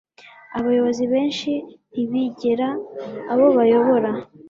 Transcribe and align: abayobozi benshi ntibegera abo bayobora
abayobozi 0.59 1.03
benshi 1.13 1.51
ntibegera 1.91 2.67
abo 3.31 3.45
bayobora 3.57 4.11